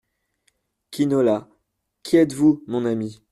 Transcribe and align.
Quinola 0.89 1.47
Qui 2.01 2.17
êtes-vous, 2.17 2.63
mon 2.65 2.85
ami? 2.85 3.21